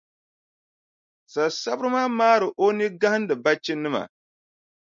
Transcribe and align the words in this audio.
Sasabira 1.33 1.87
maa 1.93 2.09
maari 2.17 2.47
o 2.63 2.67
nii 2.77 2.89
gahindi 3.01 3.33
bachinima. 3.43 4.01